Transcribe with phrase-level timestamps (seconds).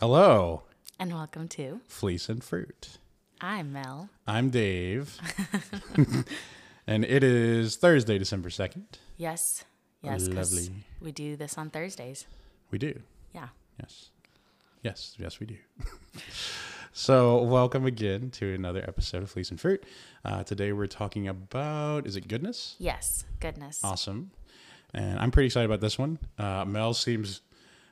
[0.00, 0.62] Hello,
[1.00, 2.98] And welcome to Fleece and Fruit.
[3.40, 4.08] I'm Mel.
[4.28, 5.18] I'm Dave,
[6.86, 8.84] and it is Thursday, December 2nd.
[9.16, 9.64] Yes.
[10.02, 10.28] Yes.
[10.28, 10.70] Lovely.
[11.00, 12.26] We do this on Thursdays.
[12.70, 13.00] We do.
[13.34, 13.48] Yeah.
[13.80, 14.10] Yes.
[14.84, 15.56] Yes, yes, we do.
[16.92, 19.82] so, welcome again to another episode of Fleece and Fruit.
[20.24, 22.76] Uh, today we're talking about, is it goodness?
[22.78, 23.24] Yes.
[23.40, 23.80] Goodness.
[23.82, 24.30] Awesome.
[24.94, 26.20] And I'm pretty excited about this one.
[26.38, 27.40] Uh, Mel seems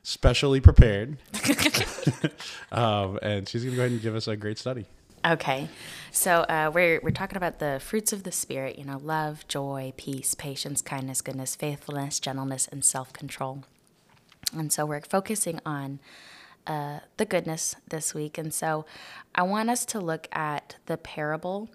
[0.07, 1.17] specially prepared.
[2.71, 4.85] um, and she's going to go ahead and give us a great study.
[5.25, 5.67] Okay.
[6.11, 8.79] So uh, we're we're talking about the fruits of the spirit.
[8.79, 13.65] You know, love, joy, peace, patience, kindness, goodness, faithfulness, gentleness, and self control.
[14.53, 15.99] And so we're focusing on
[16.65, 18.37] uh, the goodness this week.
[18.37, 18.85] And so
[19.35, 21.69] I want us to look at the parable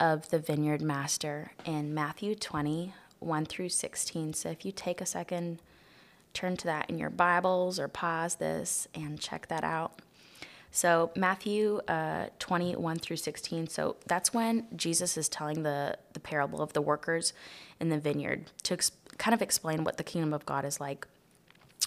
[0.00, 4.32] of the vineyard master in Matthew 20, 1 through 16.
[4.32, 5.60] So if you take a second,
[6.36, 10.00] turn to that in your Bibles or pause this and check that out.
[10.70, 13.68] So Matthew uh, 21 through 16.
[13.68, 17.32] So that's when Jesus is telling the, the parable of the workers
[17.80, 21.06] in the vineyard to ex- kind of explain what the kingdom of God is like.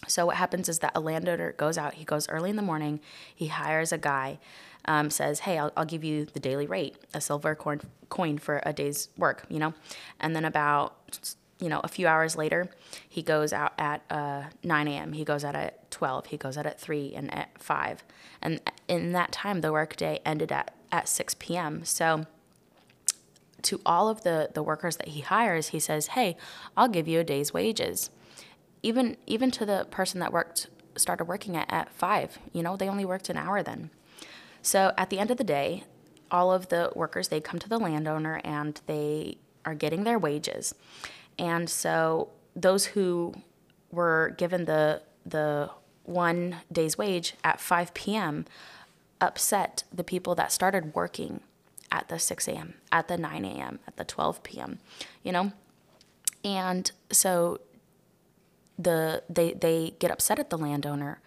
[0.08, 1.94] So what happens is that a landowner goes out.
[1.95, 3.00] He goes early in the morning.
[3.36, 4.40] He hires a guy.
[4.86, 8.62] Um, says, "Hey, I'll, I'll give you the daily rate, a silver coin, coin for
[8.66, 9.73] a day's work." You know,
[10.22, 12.70] and then about you know a few hours later,
[13.08, 15.14] he goes out at uh, 9 a.m.
[15.14, 16.28] He goes out at 12.
[16.28, 18.04] He goes out at three and at five.
[18.42, 21.86] And in that time, the workday ended at at 6 p.m.
[21.86, 22.26] So
[23.64, 26.38] to all of the the workers that he hires, he says, "Hey,
[26.78, 28.10] I'll give you a day's wages."
[28.82, 32.90] Even even to the person that worked started working at, at five, you know, they
[32.90, 33.90] only worked an hour then.
[34.62, 35.84] So at the end of the day,
[36.32, 40.73] all of the workers they come to the landowner and they are getting their wages.
[41.40, 43.34] And so those who
[43.92, 45.72] were given the the
[46.04, 48.45] one day's wage at 5 p.m.
[49.22, 51.42] upset the people that started working
[51.92, 54.80] at the 6 a.m., at the 9 a.m., at the 12 p.m.,
[55.23, 55.52] you know?
[56.44, 57.60] And so
[58.77, 61.20] the they they get upset at the landowner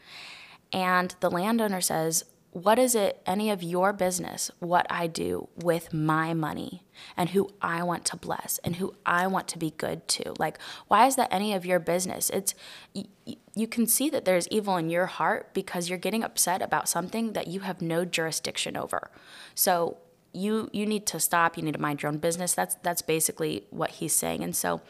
[0.73, 5.93] and the landowner says what is it any of your business what i do with
[5.93, 6.83] my money
[7.17, 10.35] and who i want to bless and who i want to be good to?
[10.39, 10.59] Like
[10.89, 12.31] why is that any of your business?
[12.31, 12.55] It's
[12.95, 16.62] y- y- you can see that there's evil in your heart because you're getting upset
[16.62, 19.11] about something that you have no jurisdiction over.
[19.55, 19.99] So
[20.32, 22.54] you you need to stop you need to mind your own business.
[22.54, 24.43] That's that's basically what he's saying.
[24.43, 24.81] And so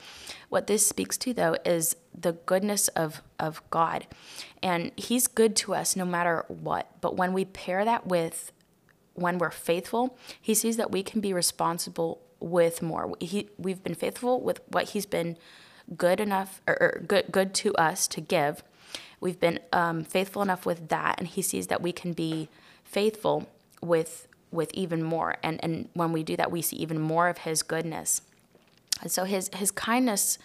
[0.49, 4.07] what this speaks to though is the goodness of of god.
[4.63, 7.01] And he's good to us no matter what.
[7.01, 8.53] But when we pair that with
[9.15, 13.15] when we're faithful he sees that we can be responsible with more.
[13.21, 15.37] He, we've been faithful with what he's been
[15.97, 18.63] good enough or, or good good to us to give.
[19.21, 21.19] We've been um, faithful enough with that.
[21.19, 22.49] And he sees that we can be
[22.85, 23.49] faithful
[23.81, 25.37] with with even more.
[25.43, 28.23] And, and when we do that, we see even more of his goodness.
[29.01, 30.39] And so his, his kindness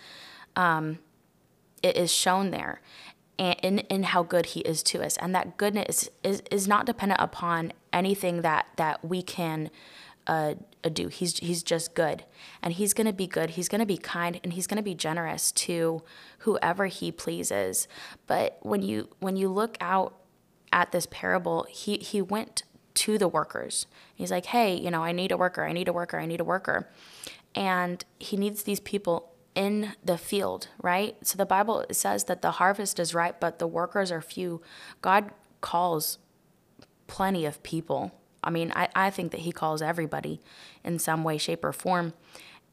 [0.56, 1.00] um,
[1.84, 2.81] it is shown there
[3.40, 5.18] and in, in how good he is to us.
[5.18, 9.69] And that goodness is, is not dependent upon anything that, that we can
[10.25, 10.56] uh,
[10.91, 11.07] do.
[11.07, 12.25] He's, he's just good.
[12.62, 13.51] And he's going to be good.
[13.51, 16.01] He's going to be kind and he's going to be generous to
[16.39, 17.88] whoever he pleases.
[18.25, 20.16] But when you, when you look out
[20.74, 22.63] at this parable, he, he went
[22.97, 23.85] to the workers.
[24.15, 26.39] He's like, hey, you know, I need a worker, I need a worker, I need
[26.39, 26.89] a worker.
[27.53, 31.15] And he needs these people in the field, right?
[31.23, 34.61] So the Bible says that the harvest is ripe, but the workers are few.
[35.01, 35.31] God
[35.61, 36.17] calls
[37.07, 38.11] plenty of people.
[38.43, 40.41] I mean, I, I think that he calls everybody
[40.83, 42.13] in some way, shape, or form.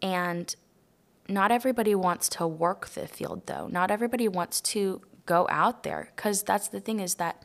[0.03, 0.55] And
[1.29, 3.67] not everybody wants to work the field, though.
[3.67, 7.43] Not everybody wants to go out there because that's the thing is that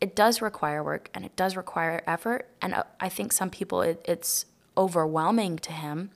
[0.00, 2.48] it does require work and it does require effort.
[2.62, 6.10] And uh, I think some people, it, it's overwhelming to him,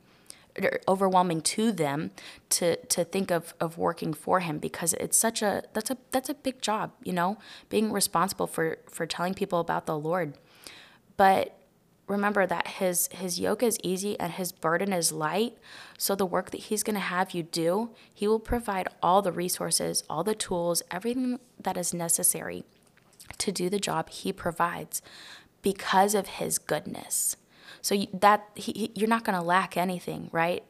[0.61, 2.11] or overwhelming to them
[2.51, 6.29] to, to think of, of working for him because it's such a, that's a, that's
[6.29, 7.39] a big job, you know,
[7.69, 10.35] being responsible for, for telling people about the Lord.
[11.17, 11.59] But
[12.07, 15.57] remember that his, his yoke is easy and his burden is light.
[15.97, 19.33] So the work that he's going to have you do, he will provide all the
[19.33, 22.65] resources, all the tools, everything that is necessary
[23.43, 25.03] to do the job he provides
[25.63, 27.37] because of his goodness.
[27.81, 30.63] So that he, he, you're not going to lack anything, right?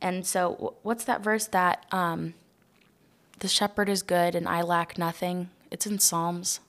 [0.00, 2.34] And so what's that verse that um,
[3.40, 5.50] the shepherd is good and I lack nothing?
[5.70, 6.60] It's in Psalms.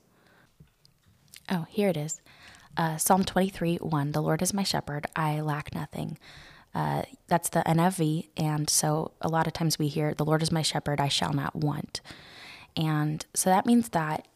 [1.50, 2.22] Oh, here it is.
[2.78, 6.18] Uh, Psalm 23 1 The Lord is my shepherd, I lack nothing.
[6.74, 8.30] Uh, that's the NIV.
[8.36, 11.34] And so a lot of times we hear, The Lord is my shepherd, I shall
[11.34, 12.02] not want.
[12.76, 14.28] And so that means that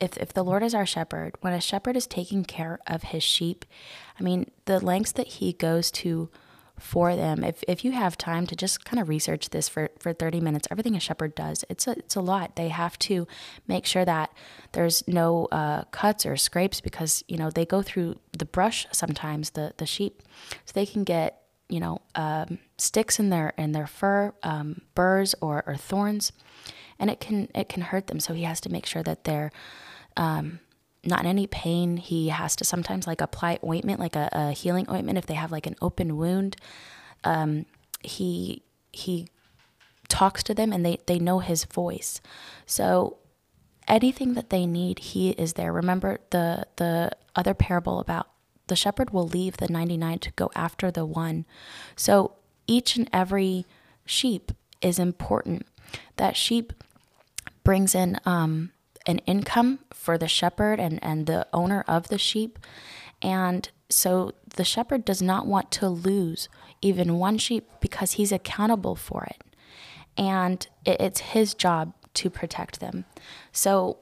[0.00, 3.22] if, if the Lord is our shepherd, when a shepherd is taking care of his
[3.22, 3.64] sheep,
[4.18, 6.30] I mean, the lengths that he goes to
[6.78, 10.14] for them, if, if you have time to just kind of research this for, for
[10.14, 12.56] 30 minutes, everything a shepherd does, it's a, it's a lot.
[12.56, 13.28] They have to
[13.68, 14.32] make sure that
[14.72, 19.50] there's no uh, cuts or scrapes because, you know, they go through the brush sometimes,
[19.50, 20.22] the, the sheep,
[20.64, 25.34] so they can get, you know, um, sticks in their, in their fur, um, burrs
[25.42, 26.32] or, or thorns,
[26.98, 28.20] and it can, it can hurt them.
[28.20, 29.52] So he has to make sure that they're,
[30.20, 30.60] um,
[31.02, 31.96] not in any pain.
[31.96, 35.50] He has to sometimes like apply ointment, like a, a healing ointment, if they have
[35.50, 36.56] like an open wound.
[37.24, 37.64] Um,
[38.02, 38.62] he
[38.92, 39.28] he
[40.08, 42.20] talks to them and they they know his voice.
[42.66, 43.16] So
[43.88, 45.72] anything that they need, he is there.
[45.72, 48.28] Remember the the other parable about
[48.66, 51.46] the shepherd will leave the 99 to go after the one.
[51.96, 52.34] So
[52.66, 53.64] each and every
[54.04, 54.52] sheep
[54.82, 55.66] is important.
[56.16, 56.72] That sheep
[57.64, 58.70] brings in um,
[59.10, 62.58] an income for the shepherd and, and the owner of the sheep.
[63.20, 66.48] And so the shepherd does not want to lose
[66.80, 69.42] even one sheep because he's accountable for it.
[70.16, 73.04] And it, it's his job to protect them.
[73.52, 73.98] So,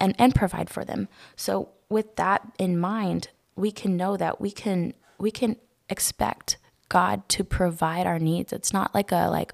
[0.00, 1.08] and, and provide for them.
[1.36, 5.56] So, with that in mind, we can know that we can we can
[5.90, 6.56] expect
[6.88, 8.52] God to provide our needs.
[8.52, 9.52] It's not like a like,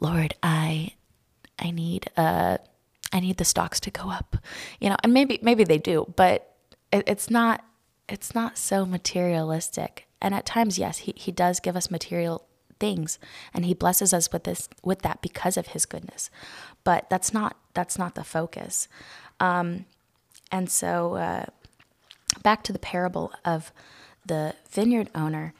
[0.00, 0.94] Lord, I
[1.58, 2.58] I need a
[3.12, 4.36] I need the stocks to go up,
[4.80, 6.54] you know, and maybe maybe they do, but
[6.92, 7.64] it, it's not
[8.08, 10.06] it's not so materialistic.
[10.22, 12.46] And at times, yes, he, he does give us material
[12.78, 13.18] things,
[13.54, 16.30] and he blesses us with this with that because of his goodness.
[16.84, 18.88] But that's not that's not the focus.
[19.38, 19.86] Um,
[20.52, 21.46] and so, uh,
[22.42, 23.72] back to the parable of
[24.26, 25.54] the vineyard owner.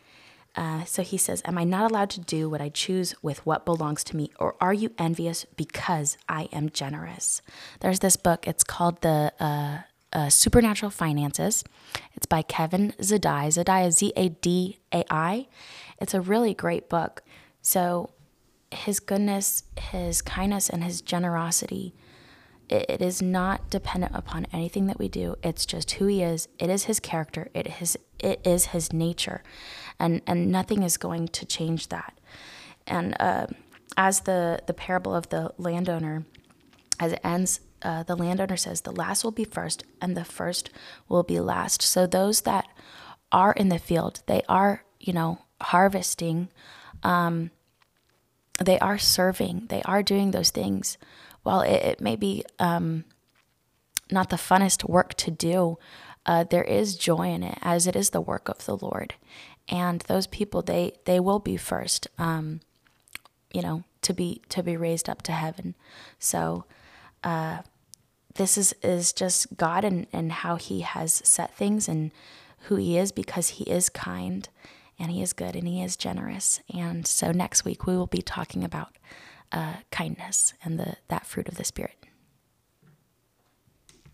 [0.56, 3.64] Uh, so he says, Am I not allowed to do what I choose with what
[3.64, 4.30] belongs to me?
[4.38, 7.40] Or are you envious because I am generous?
[7.80, 9.78] There's this book, it's called The uh,
[10.12, 11.62] uh, Supernatural Finances.
[12.14, 13.46] It's by Kevin Zadai.
[13.46, 15.46] Zadai is Z A D A I.
[16.00, 17.22] It's a really great book.
[17.62, 18.10] So
[18.72, 21.94] his goodness, his kindness, and his generosity
[22.70, 25.34] it is not dependent upon anything that we do.
[25.42, 26.46] It's just who he is.
[26.60, 27.50] It is his character.
[27.52, 29.42] It is it is his nature,
[30.00, 32.18] and and nothing is going to change that.
[32.86, 33.46] And uh,
[33.96, 36.24] as the the parable of the landowner,
[36.98, 40.70] as it ends, uh, the landowner says, "The last will be first, and the first
[41.08, 42.66] will be last." So those that
[43.30, 46.48] are in the field, they are you know harvesting.
[47.02, 47.50] Um,
[48.58, 49.66] they are serving.
[49.68, 50.98] They are doing those things
[51.42, 53.04] while it, it may be um,
[54.10, 55.78] not the funnest work to do,
[56.26, 59.14] uh, there is joy in it as it is the work of the Lord.
[59.70, 62.60] And those people, they they will be first, um,
[63.52, 65.76] you know, to be to be raised up to heaven.
[66.18, 66.64] So
[67.22, 67.58] uh,
[68.34, 72.10] this is is just God and and how He has set things and
[72.62, 74.48] who He is because He is kind
[74.98, 76.60] and He is good and He is generous.
[76.74, 78.96] And so next week we will be talking about
[79.52, 81.96] uh, kindness and the that fruit of the spirit.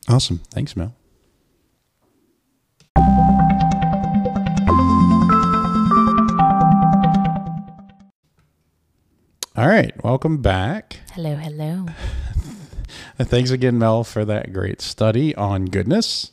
[0.09, 0.43] Awesome.
[0.51, 0.95] Thanks, Mel.
[9.57, 10.99] All right, welcome back.
[11.15, 11.87] Hello, hello.
[13.19, 16.31] Thanks again, Mel, for that great study on goodness.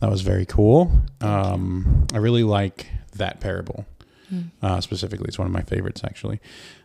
[0.00, 0.90] That was very cool.
[1.20, 3.86] Um, I really like that parable
[4.28, 4.50] mm.
[4.60, 5.28] uh, specifically.
[5.28, 6.40] It's one of my favorites, actually.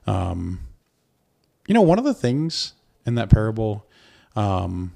[0.05, 0.59] Um,
[1.67, 2.73] you know, one of the things
[3.07, 3.87] in that parable,
[4.35, 4.93] um,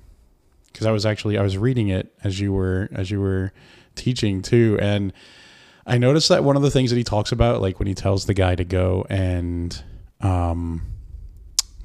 [0.68, 3.52] because I was actually I was reading it as you were as you were
[3.96, 5.12] teaching too, and
[5.88, 8.28] I noticed that one of the things that he talks about, like when he tells
[8.28, 9.84] the guy to go and
[10.22, 10.82] um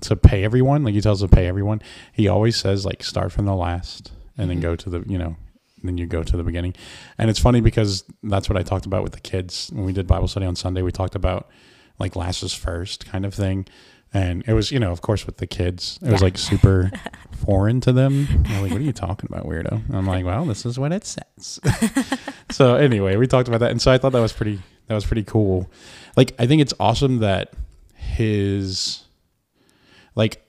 [0.00, 1.80] to pay everyone, like he tells to pay everyone,
[2.12, 4.62] he always says like start from the last and then mm-hmm.
[4.62, 5.36] go to the you know
[5.84, 6.74] then you go to the beginning.
[7.18, 10.06] And it's funny because that's what I talked about with the kids when we did
[10.06, 10.82] Bible study on Sunday.
[10.82, 11.50] We talked about
[11.98, 13.66] like last is first kind of thing
[14.14, 16.12] and it was you know of course with the kids it yeah.
[16.12, 16.90] was like super
[17.44, 20.44] foreign to them they're like what are you talking about weirdo and i'm like well
[20.44, 21.60] this is what it says
[22.50, 25.04] so anyway we talked about that and so i thought that was pretty that was
[25.04, 25.70] pretty cool
[26.16, 27.52] like i think it's awesome that
[28.12, 29.04] his
[30.14, 30.44] like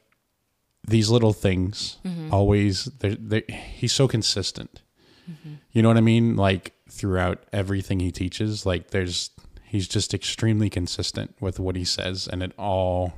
[0.88, 2.34] these little things mm-hmm.
[2.34, 4.82] always they're, they're, he's so consistent
[5.30, 5.56] mm-hmm.
[5.72, 9.32] you know what i mean like throughout everything he teaches like there's
[9.64, 13.14] he's just extremely consistent with what he says and it all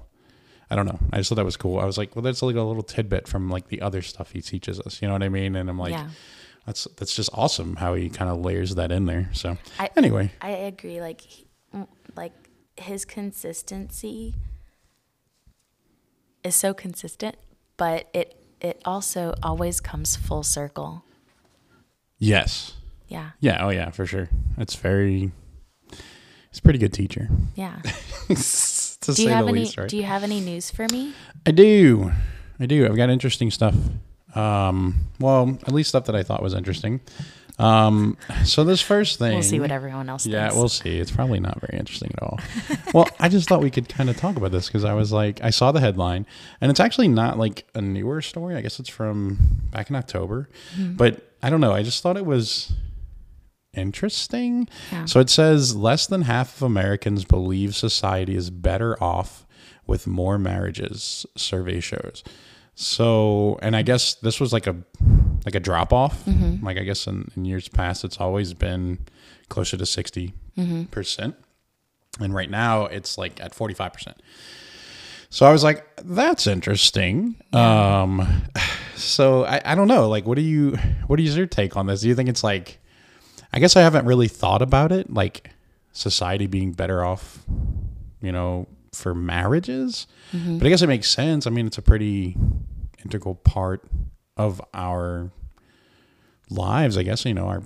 [0.69, 0.99] I don't know.
[1.13, 1.79] I just thought that was cool.
[1.79, 4.41] I was like, well, that's like a little tidbit from like the other stuff he
[4.41, 5.01] teaches us.
[5.01, 5.55] You know what I mean?
[5.55, 6.09] And I'm like, yeah.
[6.65, 9.29] that's that's just awesome how he kind of layers that in there.
[9.33, 11.01] So I, anyway, I agree.
[11.01, 11.21] Like,
[12.15, 12.33] like
[12.77, 14.36] his consistency
[16.44, 17.36] is so consistent,
[17.77, 21.03] but it it also always comes full circle.
[22.17, 22.74] Yes.
[23.08, 23.32] Yeah.
[23.39, 23.63] Yeah.
[23.65, 24.29] Oh, yeah, for sure.
[24.58, 25.32] It's very.
[25.91, 27.27] He's a pretty good teacher.
[27.55, 27.75] Yeah.
[28.27, 29.89] to Do say you have the any least, right?
[29.89, 31.13] do you have any news for me?
[31.46, 32.12] I do.
[32.60, 32.86] I do.
[32.86, 33.75] I've got interesting stuff.
[34.34, 37.01] Um, well, at least stuff that I thought was interesting.
[37.57, 40.55] Um, so this first thing, We'll see what everyone else Yeah, thinks.
[40.57, 40.97] we'll see.
[41.00, 42.39] It's probably not very interesting at all.
[42.93, 45.41] well, I just thought we could kind of talk about this because I was like,
[45.41, 46.25] I saw the headline,
[46.59, 48.55] and it's actually not like a newer story.
[48.55, 49.38] I guess it's from
[49.71, 50.95] back in October, Mm-hmm.
[50.95, 51.71] but I don't know.
[51.71, 52.74] I just thought it was
[53.74, 54.67] interesting.
[54.91, 55.05] Yeah.
[55.05, 59.45] So it says less than half of Americans believe society is better off
[59.88, 61.25] with more marriages.
[61.35, 62.24] Survey shows.
[62.74, 64.75] So, and I guess this was like a
[65.45, 66.25] like a drop off.
[66.25, 66.65] Mm-hmm.
[66.65, 68.99] Like I guess in, in years past, it's always been
[69.49, 70.83] closer to 60 mm-hmm.
[70.85, 71.35] percent,
[72.19, 74.21] and right now it's like at forty five percent.
[75.29, 77.35] So I was like, that's interesting.
[77.51, 78.43] Um,
[78.95, 80.07] so I, I don't know.
[80.07, 82.01] Like, what do you what is your take on this?
[82.01, 82.79] Do you think it's like
[83.53, 85.51] I guess I haven't really thought about it, like
[85.93, 87.45] society being better off,
[88.21, 90.07] you know, for marriages.
[90.33, 90.57] Mm-hmm.
[90.57, 91.47] But I guess it makes sense.
[91.47, 92.35] I mean, it's a pretty
[93.03, 93.83] integral part
[94.37, 95.29] of our
[96.49, 96.97] lives.
[96.97, 97.63] I guess you know our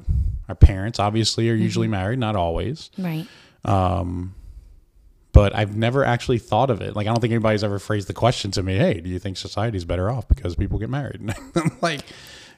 [0.48, 2.90] our parents obviously are usually married, not always.
[2.98, 3.28] right.
[3.66, 4.36] Um
[5.32, 6.96] But I've never actually thought of it.
[6.96, 9.38] Like I don't think anybody's ever phrased the question to me, "Hey, do you think
[9.38, 11.22] society's better off because people get married?"
[11.56, 12.02] I'm like,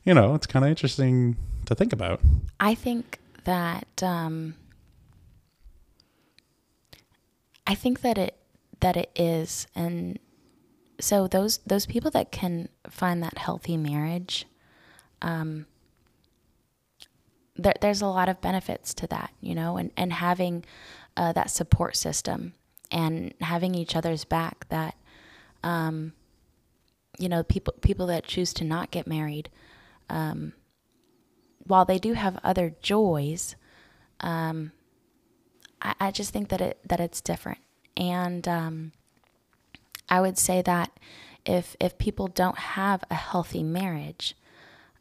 [0.06, 2.22] you know, it's kind of interesting to think about.
[2.60, 4.56] I think that um,
[7.68, 8.36] I think that it
[8.80, 10.18] that it is, and
[11.02, 14.46] so those those people that can find that healthy marriage,
[15.22, 15.66] um,
[17.56, 20.64] there, there's a lot of benefits to that, you know, and and having
[21.18, 22.54] uh, that support system
[22.92, 24.68] and having each other's back.
[24.70, 24.96] That,
[25.64, 26.14] um,
[27.20, 29.50] you know, people people that choose to not get married
[31.66, 33.56] while they do have other joys,
[34.20, 34.72] um,
[35.82, 37.60] I, I just think that it that it's different,
[37.98, 38.92] and um,
[40.12, 40.92] I would say that
[41.46, 44.36] if if people don't have a healthy marriage,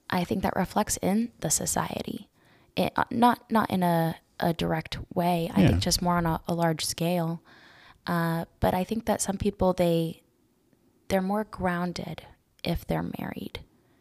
[0.08, 2.28] I think that reflects in the society,
[2.76, 5.50] it, uh, not not in a, a direct way.
[5.54, 5.68] I Yeah.
[5.68, 7.42] think just more on a, a large scale.
[8.06, 10.22] Uh, but I think that some people they
[11.08, 12.22] they're more grounded
[12.64, 13.60] if they're married.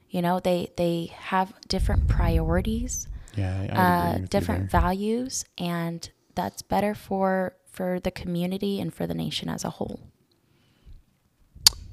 [0.10, 4.72] You know, they they have different priorities, Yeah, I, I uh, agree with you different
[4.72, 10.00] values, and that's better for for the community and for the nation as a whole.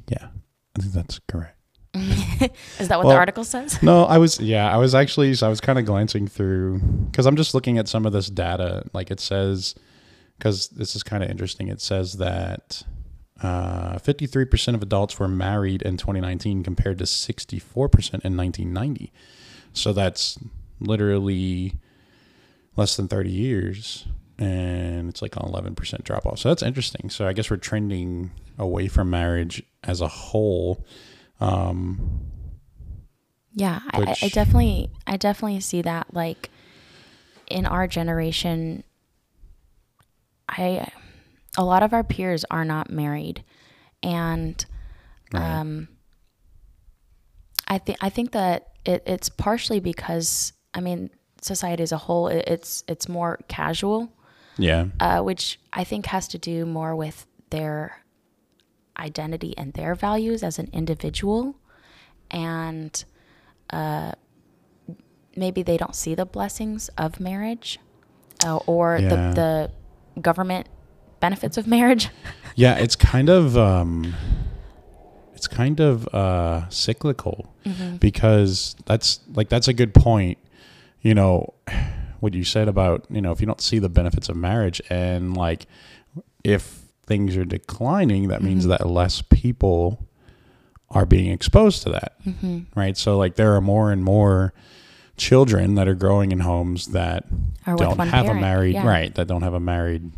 [0.08, 0.28] Yeah,
[0.76, 1.52] I think that's correct.
[1.94, 3.82] Is that what Well- the article says?
[3.82, 7.26] No, I was yeah, I was actually so I was kind of glancing through because
[7.26, 8.84] I'm just looking at some of this data.
[8.92, 9.74] Like it says,
[10.38, 11.68] because this is kind of interesting.
[11.68, 12.82] It says that
[13.42, 17.64] uh, 53% of adults were married in 2019 compared to 64%
[18.24, 19.12] in 1990.
[19.72, 20.38] So that's
[20.80, 21.74] literally
[22.76, 24.06] less than 30 years,
[24.38, 26.38] and it's like an 11% drop off.
[26.38, 27.10] So that's interesting.
[27.10, 30.84] So I guess we're trending away from marriage as a whole.
[31.40, 32.20] Um,
[33.54, 36.12] Yeah, I, I- I definitely, I definitely see that.
[36.12, 36.50] Like
[37.48, 38.84] in our generation,
[40.48, 40.88] I,
[41.56, 43.42] a lot of our peers are not married,
[44.02, 44.64] and
[45.32, 45.42] Right.
[45.58, 45.88] um,
[47.66, 51.10] I think I think that it, it's partially because I mean
[51.42, 54.12] society as a whole it, it's it's more casual,
[54.58, 54.86] yeah.
[55.00, 58.02] uh, which I think has to do more with their
[58.98, 61.56] identity and their values as an individual,
[62.30, 63.04] and
[63.70, 64.12] uh,
[65.36, 67.78] maybe they don't see the blessings of marriage
[68.44, 69.08] uh, or Yeah.
[69.08, 69.70] the
[70.14, 70.66] the government
[71.20, 72.08] benefits of marriage.
[72.58, 74.14] Yeah, it's kind of um
[75.34, 77.52] it's kind of uh cyclical
[78.00, 80.38] because that's like that's a good point.
[81.02, 81.52] You know,
[82.20, 85.36] what you said about, you know, if you don't see the benefits of marriage and
[85.36, 85.66] like
[86.44, 90.06] if things are declining, that means that less people
[90.90, 92.16] are being exposed to that.
[92.74, 92.96] Right?
[92.96, 94.52] So like there are more and more
[95.16, 97.24] children that are growing in homes that
[97.64, 98.86] don't have parent, a married yeah.
[98.86, 100.12] right, that don't have a married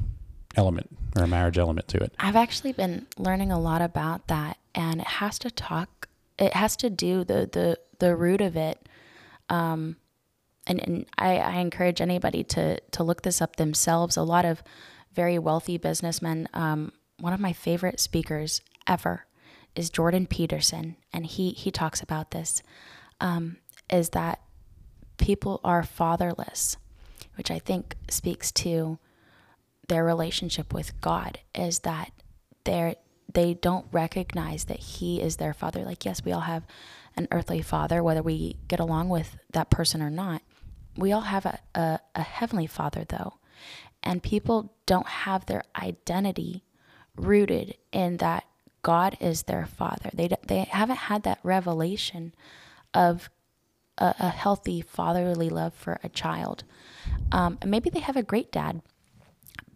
[0.56, 2.12] element or a marriage element to it.
[2.18, 6.08] I've actually been learning a lot about that, and it has to talk.
[6.38, 8.88] It has to do the the the root of it.
[9.48, 9.96] Um,
[10.68, 14.16] and and I, I encourage anybody to to look this up themselves.
[14.16, 14.62] A lot of
[15.12, 16.48] very wealthy businessmen.
[16.54, 19.26] Um, one of my favorite speakers ever
[19.74, 22.62] is Jordan Peterson, and he he talks about this.
[23.20, 23.56] Um,
[23.90, 24.40] is that
[25.16, 26.76] people are fatherless,
[27.36, 28.98] which I think speaks to
[29.88, 32.12] their relationship with God is that
[32.64, 32.96] they're
[33.32, 35.84] they don't recognize that he is their father.
[35.84, 36.64] Like yes, we all have
[37.16, 40.42] an earthly father whether we get along with that person or not,
[40.98, 43.34] we all have a, a, a heavenly father though
[44.02, 46.64] and people don't have their identity
[47.16, 48.44] rooted in that
[48.82, 50.10] god is their father.
[50.14, 52.34] They, they haven't had that revelation
[52.94, 53.28] of
[53.98, 56.64] a, a healthy fatherly love for a child.
[57.32, 58.82] Um, and maybe they have a great dad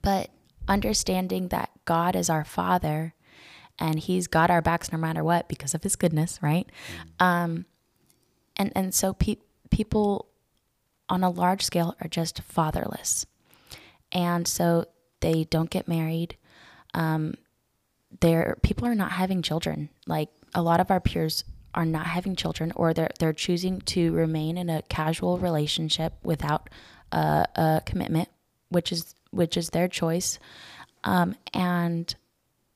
[0.01, 0.31] but
[0.69, 3.15] understanding that god is our father
[3.79, 6.69] and he's got our backs no matter what because of his goodness right?
[7.19, 7.67] Um,
[8.57, 9.37] and and so pe-
[9.71, 10.29] people
[11.13, 13.27] on a large scale are just fatherless.
[14.11, 14.87] And so
[15.21, 16.37] they don't get married.
[16.95, 17.35] Um
[18.21, 19.91] they're people are not having children.
[20.07, 24.13] Like a lot of our peers are not having children or they're they're choosing to
[24.13, 26.71] remain in a casual relationship without
[27.13, 28.29] a, a commitment
[28.71, 30.39] which is which is their choice.
[31.05, 32.15] Um and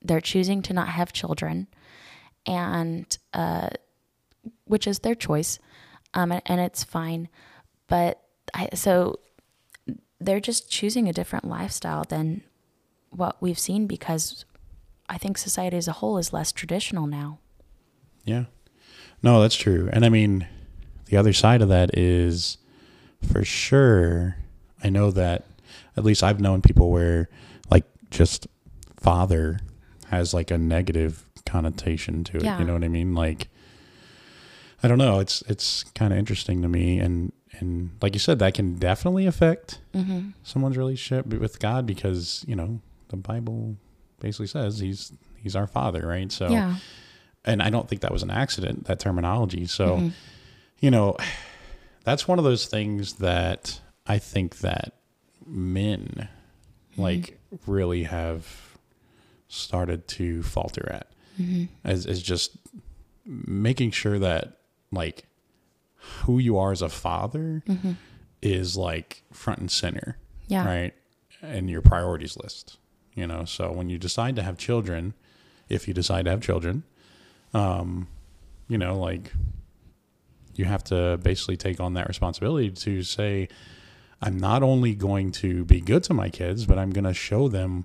[0.02, 1.68] they're choosing to not have children
[2.46, 3.70] and uh
[4.66, 5.58] which is their choice.
[6.14, 7.28] Um, and, and it's fine.
[7.88, 8.22] But
[8.54, 9.18] I, so
[10.20, 12.42] they're just choosing a different lifestyle than
[13.10, 14.44] what we've seen because
[15.08, 17.38] I think society as a whole is less traditional now.
[18.24, 18.44] Yeah.
[19.22, 19.88] No, that's true.
[19.92, 20.46] And I mean,
[21.06, 22.58] the other side of that is
[23.22, 24.36] for sure,
[24.82, 25.46] I know that
[25.96, 27.28] at least I've known people where
[27.70, 28.46] like just
[28.96, 29.60] father
[30.08, 32.44] has like a negative connotation to it.
[32.44, 32.58] Yeah.
[32.58, 33.14] You know what I mean?
[33.14, 33.48] Like,
[34.82, 35.20] I don't know.
[35.20, 39.26] It's it's kind of interesting to me, and and like you said, that can definitely
[39.26, 40.30] affect Mm-hmm.
[40.42, 43.76] someone's relationship with God because you know the Bible
[44.20, 46.30] basically says he's he's our father, right?
[46.32, 46.76] So, Yeah.
[47.44, 49.66] and I don't think that was an accident that terminology.
[49.66, 50.08] So, Mm-hmm.
[50.80, 51.16] you know,
[52.04, 54.94] that's one of those things that I think that
[55.46, 56.28] men
[56.92, 57.02] Mm-hmm.
[57.02, 58.76] like really have
[59.48, 61.06] started to falter at
[61.84, 62.56] is, is just
[63.26, 64.58] making sure that
[64.90, 65.26] like
[66.24, 67.62] who you are as a father
[68.42, 70.52] is like front and center Mm-hmm.
[70.52, 70.64] Yeah.
[70.66, 70.94] right
[71.42, 72.76] in your priorities list
[73.14, 75.14] you know so when you decide to have children
[75.68, 76.84] if you decide to have children
[77.52, 78.06] um
[78.68, 79.32] you know like
[80.54, 83.48] you have to basically take on that responsibility to say
[84.22, 87.48] i'm not only going to be good to my kids but i'm going to show
[87.48, 87.84] them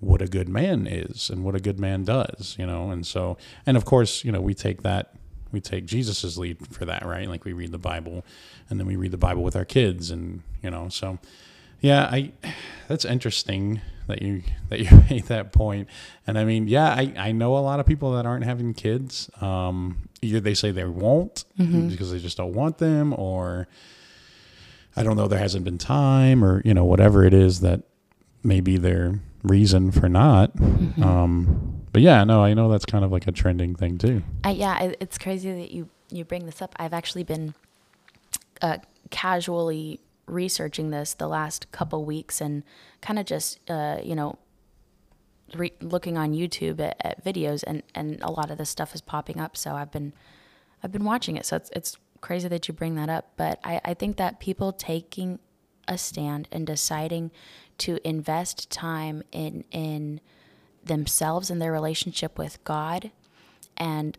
[0.00, 3.36] what a good man is and what a good man does you know and so
[3.66, 5.14] and of course you know we take that
[5.54, 7.28] we take jesus's lead for that right?
[7.28, 8.24] Like we read the bible
[8.68, 11.18] and then we read the bible with our kids and you know so
[11.80, 12.32] yeah i
[12.88, 15.88] that's interesting that you that you made that point.
[16.26, 19.30] And i mean yeah i i know a lot of people that aren't having kids.
[19.40, 21.44] Um either they say they won't
[21.88, 23.68] because they just don't want them or
[24.96, 27.82] i don't know there hasn't been time or you know whatever it is that
[28.42, 30.50] may be their reason for not
[31.02, 34.92] um but yeah no i know that's kind of like a trending thing too yeah,
[35.00, 36.74] it's crazy that you you bring this up.
[36.78, 37.54] I've actually been
[38.62, 38.78] uh,
[39.10, 42.62] casually researching this the last couple weeks and
[43.00, 44.38] kind of just uh, you know
[45.54, 49.00] re- looking on YouTube at, at videos, and and a lot of this stuff is
[49.00, 49.56] popping up.
[49.56, 50.12] So I've been
[50.82, 51.46] I've been watching it.
[51.46, 53.32] So it's it's crazy that you bring that up.
[53.36, 55.38] But I, I think that people taking
[55.86, 57.30] a stand and deciding
[57.78, 60.20] to invest time in in
[60.86, 63.10] themselves and their relationship with God
[63.76, 64.18] and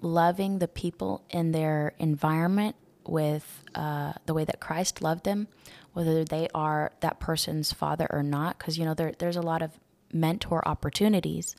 [0.00, 2.76] loving the people in their environment
[3.06, 5.48] with uh, the way that Christ loved them,
[5.92, 9.62] whether they are that person's father or not, because you know there there's a lot
[9.62, 9.72] of
[10.12, 11.56] mentor opportunities.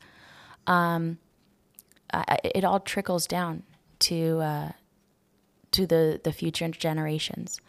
[0.66, 1.18] Um,
[2.12, 3.64] I, it all trickles down
[4.00, 4.72] to uh,
[5.72, 7.60] to the the future generations,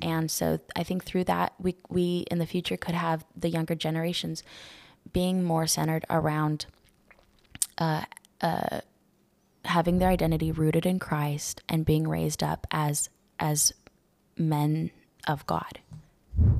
[0.00, 3.74] and so I think through that we we in the future could have the younger
[3.74, 4.42] generations
[5.12, 6.66] being more centered around
[9.64, 13.72] having their identity rooted in Christ and being raised up as as
[14.36, 14.90] men
[15.28, 15.78] of God.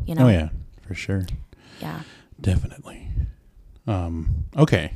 [0.07, 0.27] You know?
[0.27, 0.49] oh yeah
[0.87, 1.25] for sure
[1.81, 2.01] Yeah.
[2.41, 3.09] definitely
[3.87, 4.93] um okay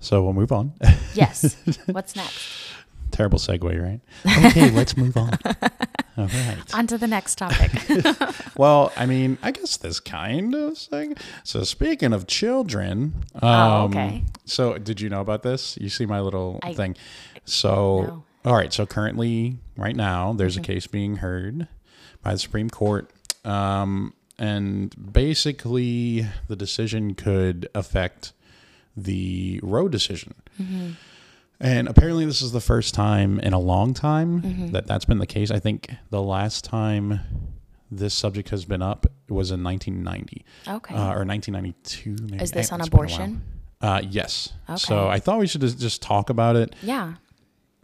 [0.00, 0.72] so we'll move on
[1.14, 1.56] Yes.
[1.86, 2.48] What's next?
[3.12, 4.00] terrible segue right
[4.46, 5.30] okay let's move on
[6.18, 7.70] all right On to the next topic.
[8.56, 11.14] Well, I mean, I guess this kind of thing.
[11.44, 14.24] So speaking of children, um, Oh, okay.
[14.46, 15.76] So did you know about this?
[15.78, 16.96] You see my little I- thing.
[17.44, 18.72] So all right.
[18.72, 20.64] So currently, right now, there's Mm-hmm.
[20.64, 21.68] a case being heard
[22.22, 23.10] by the Supreme Court,
[23.44, 28.32] um, and basically, the decision could affect
[28.96, 30.34] the Roe decision.
[30.60, 30.90] Mm-hmm.
[31.60, 34.66] And apparently, this is the first time in a long time Mm-hmm.
[34.72, 35.50] that that's been the case.
[35.50, 37.20] I think the last time
[37.90, 40.94] this subject has been up was in 1990 Okay.
[40.94, 42.16] uh, or 1992.
[42.24, 42.42] Maybe.
[42.42, 43.04] Is this on it's been a while.
[43.06, 43.44] abortion?
[43.80, 44.52] Uh, yes.
[44.68, 44.76] Okay.
[44.78, 47.14] So I thought we should just, just talk about it Yeah.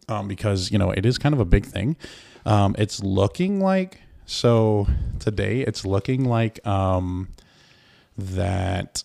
[0.08, 1.96] um, because you know it is kind of a big thing.
[2.44, 4.86] Um, it's looking like So
[5.18, 7.28] today it's looking like um,
[8.18, 9.04] that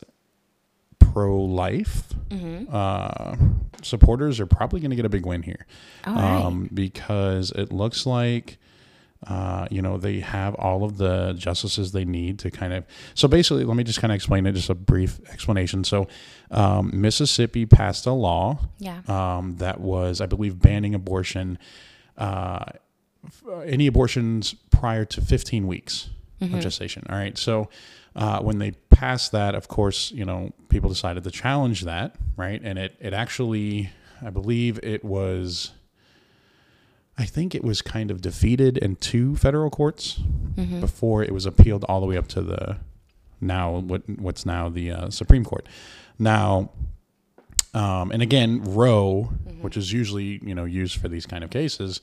[1.17, 2.03] pro life
[2.71, 3.36] uh,
[3.82, 5.65] supporters are probably going to get a big win here.
[6.06, 6.15] Right.
[6.45, 8.58] Um, because it looks like.
[9.25, 12.86] Uh, you know, they have all of the justices they need to kind of.
[13.15, 15.84] So basically, let me just kind of explain it, just a brief explanation.
[15.84, 16.08] So,
[16.51, 19.01] um, Mississippi passed a law Yeah.
[19.08, 21.58] um, that was, I believe, banning abortion,
[22.15, 22.63] uh,
[23.65, 27.03] any abortions prior to 15 weeks of gestation.
[27.10, 27.36] All right.
[27.39, 27.69] So
[28.15, 32.60] uh, when they passed that, of course, you know, people decided to challenge that, right?
[32.63, 33.91] And it, it actually,
[34.25, 35.71] I believe it was,
[37.15, 40.19] I think it was kind of defeated in two federal courts
[40.79, 42.77] before it was appealed all the way up to the
[43.39, 45.67] now what what's now the uh, Supreme Court.
[46.17, 46.71] Now,
[47.75, 49.29] um, and again, Roe,
[49.62, 52.01] which is usually you know used for these kind of cases,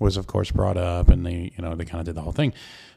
[0.00, 2.32] was of course brought up, and they you know they kind of did the whole
[2.32, 2.52] thing.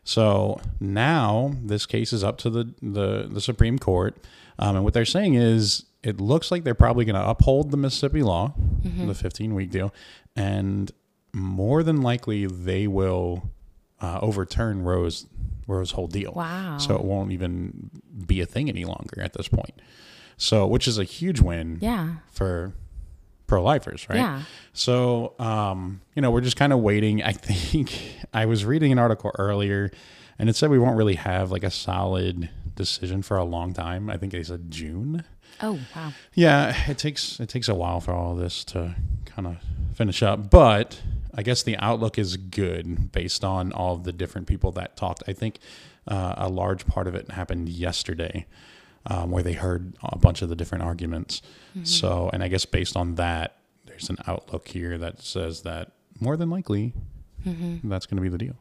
[0.06, 4.16] So now this case is up to the the, the Supreme Court,
[4.60, 7.78] um, and what they're saying is it looks like they're probably going to uphold the
[7.78, 9.92] Mississippi law, the 15 week deal,
[10.36, 10.92] and
[11.34, 13.50] more than likely they will
[14.00, 15.26] uh, overturn Roe's
[15.68, 16.32] Roe's whole deal.
[16.36, 16.78] Wow.
[16.78, 17.90] So it won't even
[18.28, 19.82] be a thing any longer at this point.
[20.38, 22.18] So, which is a huge win Yeah.
[22.32, 22.76] for
[23.48, 24.18] pro-lifers, right?
[24.18, 24.42] Yeah.
[24.74, 27.24] So, um, you know, we're just kind of waiting.
[27.24, 27.98] I think
[28.34, 29.92] I was reading an article earlier,
[30.40, 34.10] and it said we won't really have like a solid decision for a long time.
[34.10, 35.24] I think they said June.
[35.62, 36.12] Oh, wow.
[36.34, 39.58] Yeah, it takes it takes a while for all this to kind of
[39.96, 41.02] finish up, but
[41.34, 45.24] I guess the outlook is good based on all of the different people that talked.
[45.28, 45.60] I think
[46.08, 48.46] uh, a large part of it happened yesterday,
[49.08, 51.42] um, where they heard a bunch of the different arguments.
[51.84, 56.38] So, and I guess based on that, there's an outlook here that says that more
[56.38, 56.94] than likely
[57.84, 58.56] that's going to be the deal.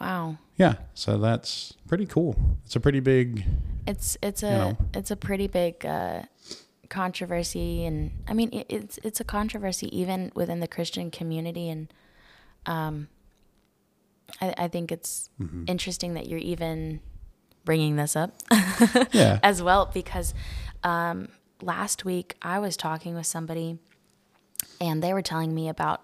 [0.00, 0.36] Wow.
[0.56, 2.36] Yeah, so that's pretty cool.
[2.66, 3.44] It's a pretty big.
[3.86, 4.76] It's it's a know.
[4.94, 6.22] it's a pretty big uh,
[6.88, 11.92] controversy, and I mean it, it's it's a controversy even within the Christian community, and
[12.66, 13.08] um,
[14.40, 15.64] I, I think it's Mm-hmm.
[15.66, 17.00] interesting that you're even
[17.64, 18.32] bringing this up
[19.12, 19.38] Yeah.
[19.42, 20.34] as well because
[20.82, 21.28] um,
[21.60, 23.78] last week I was talking with somebody,
[24.80, 26.02] and they were telling me about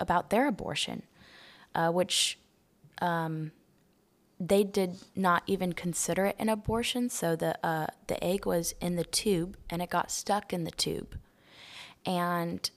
[0.00, 1.02] about their abortion,
[1.74, 2.38] uh, which
[3.02, 3.52] um,
[4.40, 7.08] they did not even consider it an abortion.
[7.10, 10.70] So the uh, the egg was in the tube and it got stuck in the
[10.70, 11.16] tube,
[12.06, 12.70] and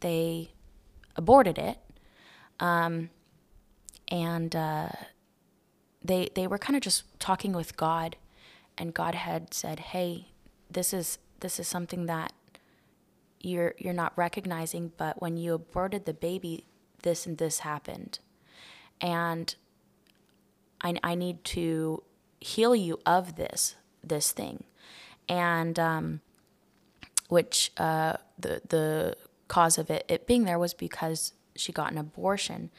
[0.00, 0.50] they
[1.16, 1.78] aborted it.
[2.60, 3.10] Um,
[4.08, 4.88] and uh,
[6.06, 8.16] they they were kind of just talking with God,
[8.78, 10.28] and God had said, "Hey,
[10.70, 12.32] this is this is something that
[13.40, 16.66] you're you're not recognizing, but when you aborted the baby,
[17.02, 18.18] this and this happened,
[19.00, 19.54] and
[20.80, 22.02] I I need to
[22.40, 24.64] heal you of this this thing,
[25.28, 26.20] and um,
[27.28, 29.16] which uh, the the
[29.48, 32.70] cause of it it being there was because she got an abortion,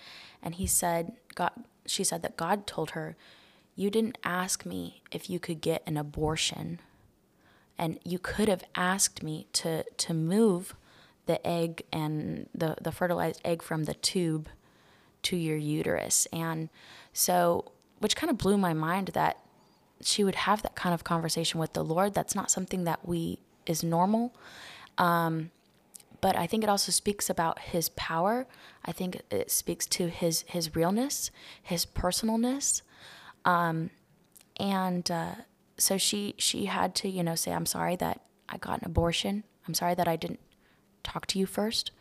[0.42, 1.52] and he said God
[1.88, 3.16] she said that God told her,
[3.76, 6.80] you didn't ask me if you could get an abortion,
[7.78, 10.76] and you could have asked me to to move
[11.28, 14.50] the egg and the the fertilized egg from the tube
[15.24, 16.70] to your uterus, and
[17.14, 19.38] so which kind of blew my mind that
[20.02, 22.14] she would have that kind of conversation with the Lord.
[22.14, 24.34] That's not something that we is normal.
[24.98, 25.52] Um,
[26.22, 28.48] but I think it also speaks about his power.
[28.86, 32.82] I think it speaks to his his realness, his personalness.
[33.46, 33.92] Um,
[34.60, 35.36] and uh,
[35.78, 39.44] so she she had to, you know, say, I'm sorry that I got an abortion.
[39.68, 40.40] I'm sorry that I didn't
[41.04, 41.92] talk to you first.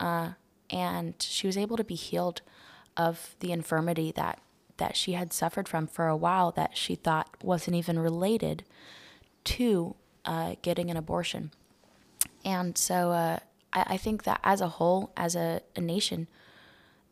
[0.00, 0.30] Uh,
[0.70, 2.42] and she was able to be healed
[2.96, 4.40] of the infirmity that
[4.76, 8.64] that she had suffered from for a while that she thought wasn't even related
[9.44, 11.52] to uh, getting an abortion.
[12.44, 13.38] And so uh,
[13.74, 16.28] I, I think that as a whole, as a, a nation,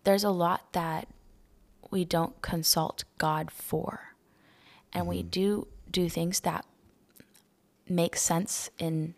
[0.05, 1.09] there's a lot that
[1.90, 4.14] we don't consult God for.
[4.92, 5.29] And we mm-hmm.
[5.29, 6.64] do do things that
[7.88, 9.14] make sense in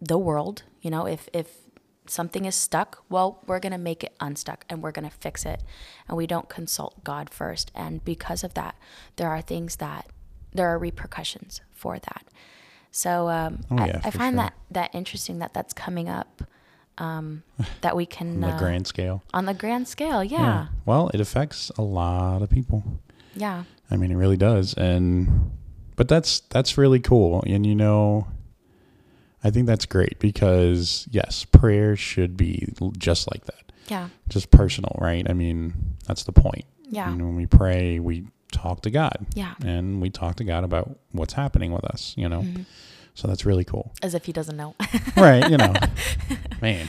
[0.00, 0.62] the world.
[0.80, 1.58] You know, if, if
[2.06, 5.44] something is stuck, well, we're going to make it unstuck and we're going to fix
[5.44, 5.62] it.
[6.08, 7.72] And we don't consult God first.
[7.74, 8.76] And because of that,
[9.16, 10.06] there are things that,
[10.52, 12.26] there are repercussions for that.
[12.96, 14.44] So um, Oh, I, yeah, I for find sure.
[14.44, 16.42] that, that interesting that that's coming up,
[16.96, 17.42] um,
[17.82, 19.22] that we can, on the uh, grand scale.
[19.34, 20.24] on the grand scale.
[20.24, 20.68] Yeah.
[20.86, 22.82] Well, it affects a lot of people.
[23.34, 23.64] Yeah.
[23.90, 24.72] I mean, it really does.
[24.74, 25.50] And
[25.94, 27.44] but that's that's really cool.
[27.46, 28.28] And you know,
[29.44, 33.72] I think that's great because yes, prayer should be just like that.
[33.88, 34.08] Yeah.
[34.30, 35.28] Just personal, right?
[35.28, 35.74] I mean,
[36.06, 36.64] that's the point.
[36.88, 37.10] Yeah.
[37.10, 39.26] When we pray, we talk to God.
[39.34, 39.54] Yeah.
[39.64, 42.42] And we talk to God about what's happening with us, you know.
[42.42, 42.62] Mm-hmm.
[43.14, 43.92] So that's really cool.
[44.02, 44.74] As if he doesn't know.
[45.16, 45.72] right, you know.
[46.62, 46.86] Man.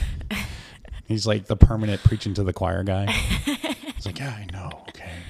[1.06, 3.10] He's like the permanent preaching to the choir guy.
[3.12, 4.84] He's like, Yeah, I know.
[4.90, 5.12] Okay.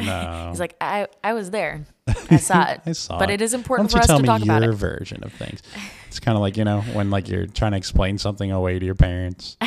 [0.00, 0.46] No.
[0.48, 1.84] He's like, I, I was there.
[2.30, 2.80] I saw it.
[2.86, 3.34] I saw but it.
[3.34, 4.76] it is important for us to talk about your it.
[4.76, 5.62] version of things?
[6.06, 8.86] It's kind of like you know when like you're trying to explain something away to
[8.86, 9.58] your parents.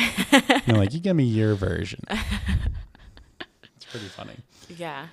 [0.66, 2.00] you're like, you give me your version.
[3.76, 4.34] It's pretty funny.
[4.76, 5.06] Yeah.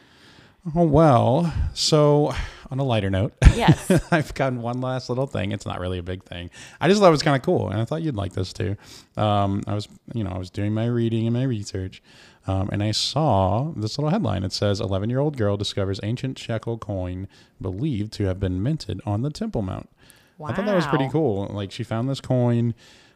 [0.75, 1.53] Oh well.
[1.73, 2.33] So
[2.69, 3.89] on a lighter note, Yes.
[4.11, 5.51] I've got one last little thing.
[5.51, 6.49] It's not really a big thing.
[6.79, 8.77] I just thought it was kind of cool, and I thought you'd like this too.
[9.17, 12.01] Um, I was, you know, I was doing my reading and my research,
[12.47, 14.43] um, and I saw this little headline.
[14.43, 17.27] It says, "11-year-old girl discovers ancient shekel coin
[17.59, 19.89] believed to have been minted on the Temple Mount."
[20.37, 20.47] Wow.
[20.49, 21.47] I thought that was pretty cool.
[21.47, 22.73] Like she found this coin,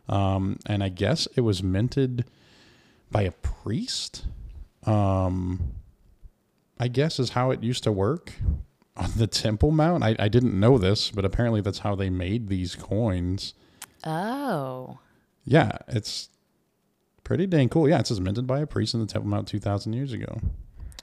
[0.10, 2.26] um, and I guess it was minted
[3.10, 4.26] by a priest.
[4.86, 5.72] Um,
[6.80, 8.34] I guess is how it used to work
[8.98, 10.04] on the Temple Mount.
[10.04, 13.54] I, I didn't know this, but apparently that's how they made these coins.
[14.04, 15.00] Oh.
[15.46, 16.30] Yeah, it's
[17.24, 17.88] pretty dang cool.
[17.88, 20.40] Yeah, it says minted by a priest in the Temple Mount two thousand years ago.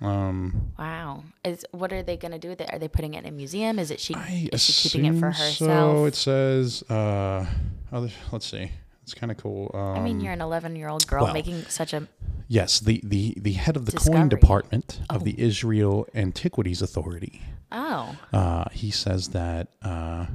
[0.01, 1.23] Um, Wow.
[1.45, 2.73] Is what are they gonna do with it?
[2.73, 3.79] Are they putting it in a museum?
[3.79, 5.57] Is it she I is she keeping it for herself?
[5.57, 7.47] So it says, uh,
[7.93, 8.73] oh, let's see.
[9.03, 9.71] It's kind of cool.
[9.75, 12.07] Um, I mean, you're an 11 year old girl well, making such a
[12.49, 14.21] Yes, the, the, the head of the Discovery.
[14.21, 15.25] coin department of Oh.
[15.25, 17.43] the Israel Antiquities Authority.
[17.73, 20.27] oh Uh, he says that uh,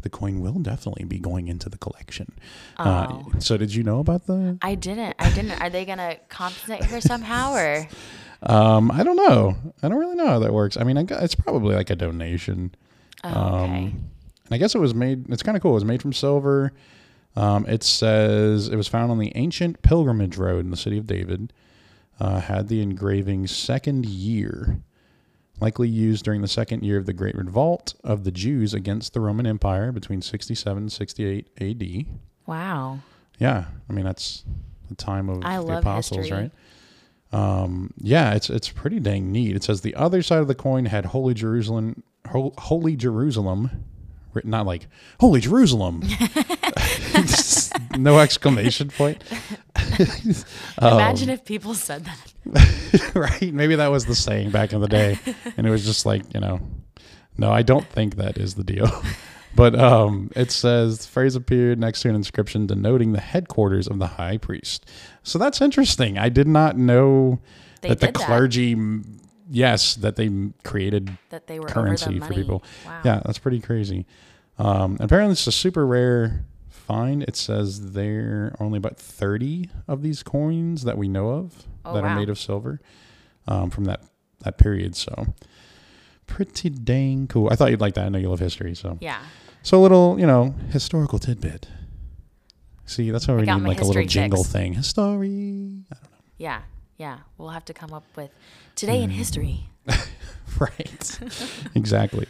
[0.00, 2.32] the coin will definitely be going into the collection.
[2.76, 3.32] Uh, Oh.
[3.40, 4.58] so did you know about the?
[4.62, 7.88] I didn't I didn't are they gonna compensate her somehow or
[8.40, 9.56] Um, I don't know.
[9.82, 10.76] I don't really know how that works.
[10.76, 12.72] I mean, I gu- it's probably like a donation.
[13.24, 15.28] oh, Um, okay And I guess it was made.
[15.30, 15.72] It's kind of cool.
[15.72, 16.72] It was made from silver.
[17.38, 21.06] Um, it says it was found on the ancient pilgrimage road in the city of
[21.06, 21.52] David.
[22.20, 24.80] Uh, had the engraving second year,
[25.60, 29.20] likely used during the second year of the Great Revolt of the Jews against the
[29.20, 32.06] Roman Empire between 67 and 68 A.D.
[32.46, 32.98] wow
[33.38, 34.42] Yeah, I mean that's
[34.88, 36.36] the time of I the apostles, history.
[36.38, 36.50] right?
[37.30, 39.54] Um, yeah, it's it's pretty dang neat.
[39.54, 43.84] It says the other side of the coin had Holy Jerusalem, Holy Jerusalem,
[44.32, 44.88] written not like
[45.20, 46.02] Holy Jerusalem,
[47.98, 49.22] no exclamation point.
[50.78, 53.52] Um, imagine if people said that right?
[53.52, 55.18] Maybe that was the saying back in the day,
[55.56, 56.60] and it was just like you know,
[57.36, 58.90] no, I don't think that is the deal.
[59.56, 63.98] But um, it says the phrase appeared next to an inscription denoting the headquarters of
[63.98, 64.88] the high priest.
[65.24, 66.16] So that's interesting.
[66.18, 67.40] I did not know
[67.80, 68.26] They that the did that.
[68.26, 68.76] clergy,
[69.50, 70.30] yes, that they
[70.62, 72.62] created that they were currency the for people.
[72.86, 74.06] wow Yeah, that's pretty crazy.
[74.58, 76.44] Um, apparently, it's a super rare
[76.88, 77.22] find.
[77.22, 81.94] It says there are only about 30 of these coins that we know of Oh,
[81.94, 82.80] that are made of silver
[83.46, 84.00] um, from that,
[84.44, 84.96] that period.
[84.96, 85.34] So,
[86.26, 87.48] pretty dang cool.
[87.50, 88.06] I thought you'd like that.
[88.06, 88.74] I know you love history.
[88.74, 89.20] So, yeah
[89.62, 91.68] so a little, you know, historical tidbit.
[92.86, 94.52] See, that's why we need like a little jingle fix.
[94.52, 94.72] thing.
[94.74, 95.84] History.
[96.38, 96.62] yeah
[96.96, 98.30] yeah we'll have to come up with
[98.76, 99.04] today Hmm.
[99.04, 99.68] in history
[100.58, 101.20] right.
[101.74, 102.26] exactly.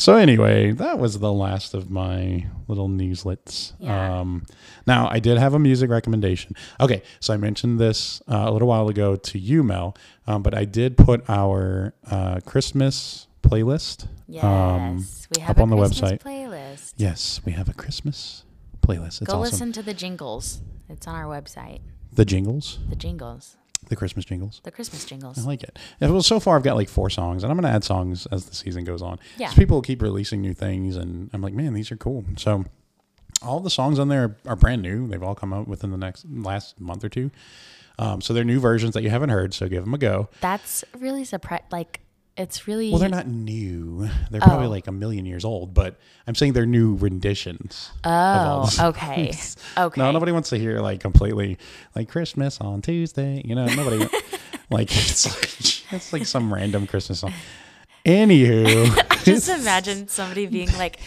[0.00, 3.74] So anyway, that was the last of my little newslets.
[3.78, 4.20] Yeah.
[4.20, 4.46] Um,
[4.86, 6.56] now I did have a music recommendation.
[6.80, 9.94] Okay, so I mentioned this uh, a little while ago to you, Mel,
[10.26, 14.08] um, but I did put our uh, Christmas playlist.
[14.26, 16.22] yes um, we have up a on the Christmas website.
[16.22, 18.44] playlist Yes, we have a Christmas
[18.80, 19.20] playlist.
[19.20, 19.52] It's go awesome.
[19.52, 23.56] listen to the jingles it's on our website The jingles, the jingles
[23.88, 24.60] the Christmas jingles.
[24.64, 25.38] the Christmas jingles.
[25.38, 25.78] I like it.
[26.00, 28.44] Well, so far I've got like four songs, and I'm going to add songs as
[28.46, 29.18] the season goes on.
[29.38, 29.52] Yeah.
[29.54, 32.24] people keep releasing new things, and I'm like, man, these are cool.
[32.36, 32.64] So
[33.42, 35.08] all the songs on there are brand new.
[35.08, 37.30] They've all come out within the next last month or two.
[37.98, 39.52] Um, so they're new versions that you haven't heard.
[39.54, 40.28] So give them a go.
[40.40, 42.00] that's really surprised like
[42.40, 44.08] it's really Well, they're not new.
[44.30, 44.70] They're probably Oh.
[44.70, 47.90] like a million years old, but I'm saying they're new renditions.
[48.04, 49.32] oh okay
[49.78, 51.58] okay No, nobody wants to hear like completely
[51.94, 53.42] like Christmas on Tuesday.
[53.44, 53.98] You know, nobody
[54.70, 57.32] like it's like it's like some random Christmas song.
[58.04, 60.98] Anywho, just imagine somebody being like,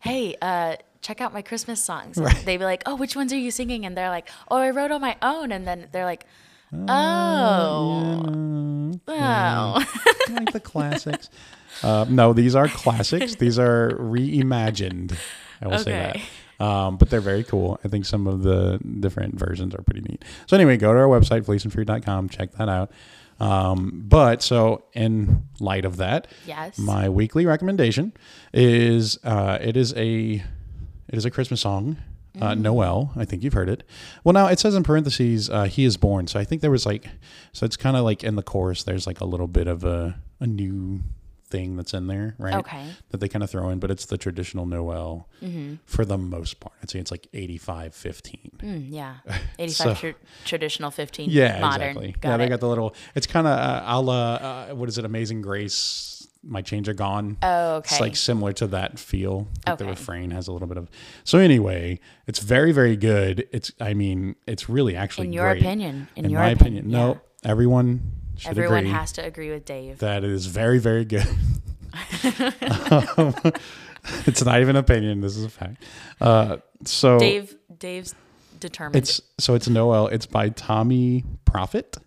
[0.00, 3.38] "Hey, uh, check out my Christmas songs." And They'd be like, "Oh, which ones are
[3.38, 6.26] you singing?" And they're like, "Oh, I wrote on my own." And then they're like,
[6.72, 9.84] "Oh, Mm, oh,
[10.32, 11.30] like the classics.
[11.84, 13.36] Uh, no, these are classics.
[13.36, 15.16] These are reimagined.
[15.62, 15.92] I will say
[16.58, 16.62] that.
[16.62, 17.78] Um, but they're very cool.
[17.84, 20.22] I think some of the different versions are pretty neat.
[20.46, 22.90] So anyway, go to our website, fleeceandfruit.com, check that out.
[23.38, 28.12] Um, but so in light of that, yes." my weekly recommendation
[28.52, 30.32] is uh, it is a
[31.08, 31.96] it is a Christmas song
[32.40, 33.82] Uh, Noel, I think you've heard it.
[34.24, 36.26] Well, now it says in parentheses, uh, he is born.
[36.26, 37.08] So I think there was like,
[37.52, 40.16] so it's kind of like in the chorus, there's like a little bit of a,
[40.38, 41.00] a new
[41.48, 42.54] thing that's in there, right?
[42.54, 42.84] Okay.
[43.08, 45.28] That they kind of throw in, but it's the traditional Noel
[45.86, 46.74] for the most part.
[46.80, 48.50] I'd say it's like 85 15.
[48.58, 49.14] Mm, yeah.
[49.58, 51.88] 85 So- tr- traditional, 15 Yeah, modern.
[51.88, 52.14] exactly.
[52.20, 54.98] Got yeah, they got the little, it's kind of uh, a la, uh, what is
[54.98, 57.36] it, Amazing Grace, My Chains Are Gone.
[57.42, 57.94] oh, okay.
[57.96, 59.46] It's like similar to that feel.
[59.66, 60.88] Like the refrain has a little bit of.
[61.24, 63.46] So anyway, it's very very good.
[63.52, 65.62] It's I mean it's really actually in your great.
[65.62, 66.08] opinion.
[66.16, 66.84] In, In your my opinion.
[66.86, 69.98] opinion, no, everyone should Everyone agree has to agree with Dave.
[69.98, 71.26] that it is very very good.
[73.18, 73.34] Um,
[74.26, 75.20] it's not even an opinion.
[75.20, 75.82] This is a fact.
[76.20, 78.14] Uh, so Dave, Dave's
[78.58, 78.96] determined.
[78.96, 80.06] it's so it's Noel.
[80.08, 81.98] It's by Tommy Profitt.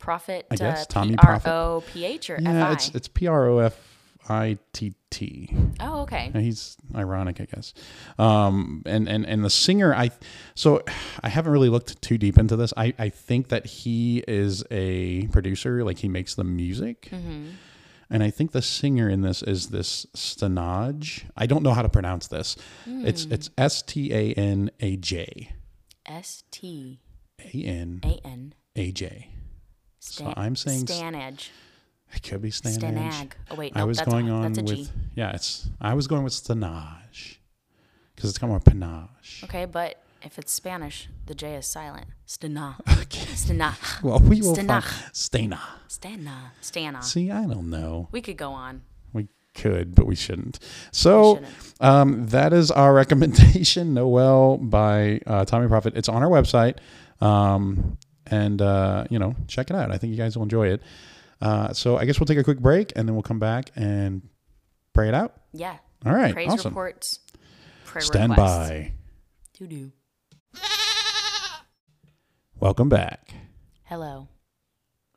[0.00, 0.46] Prophet.
[0.50, 1.48] I guess, uh, Tommy P Prophet.
[1.48, 3.76] R O P H or Yeah, F it's it's P R O F
[4.28, 5.54] I T T.
[5.80, 6.30] Oh, okay.
[6.34, 7.74] He's ironic, I guess.
[8.18, 10.10] Um, and, and, and the singer, I,
[10.54, 10.82] so
[11.22, 12.72] I haven't really looked too deep into this.
[12.76, 17.08] I, I think that he is a producer, like he makes the music.
[17.10, 17.46] Mm-hmm.
[18.08, 21.24] And I think the singer in this is this Stanaj.
[21.36, 22.56] I don't know how to pronounce this.
[22.86, 23.32] It's, Hmm.
[23.32, 25.52] it's S T A N A J.
[26.06, 27.00] S T
[27.40, 28.54] A N A N.
[28.76, 29.29] A J.
[30.00, 31.50] Stan, I'm saying Stanage.
[32.12, 32.78] It could be Stanaj.
[32.78, 33.30] Stanag.
[33.50, 34.92] Oh wait, I no, was that's going a, on that's a with, G.
[35.14, 37.36] yeah, it's, I was going with Stanaj
[38.14, 39.44] because it's kind of more panache.
[39.44, 42.06] Okay, but if it's Spanish, the J is silent.
[42.26, 42.74] Stana.
[43.02, 43.20] Okay.
[43.34, 43.74] Stana.
[44.02, 45.12] Well, we will find Stanach.
[45.12, 45.58] Stana.
[45.88, 46.36] Stana.
[46.62, 47.02] Stana.
[47.04, 48.08] See, I don't know.
[48.12, 48.82] We could go on.
[49.12, 50.58] We could, but we shouldn't.
[50.92, 51.74] So shouldn't.
[51.80, 55.96] um, that is our recommendation, Noel by uh, Tommy Profitt.
[55.96, 56.78] It's on our website,
[57.20, 57.98] um,
[58.30, 59.90] and uh, you know, check it out.
[59.90, 60.82] I think you guys will enjoy it.
[61.40, 64.22] Uh, so I guess we'll take a quick break, and then we'll come back and
[64.92, 65.34] pray it out.
[65.52, 65.76] Yeah.
[66.06, 66.70] All right, Praise awesome.
[66.70, 67.18] reports.
[67.84, 68.68] Prayer Stand requests.
[68.70, 68.92] by.
[69.58, 69.92] Doo doo.
[72.58, 73.32] Welcome back.
[73.84, 74.28] Hello.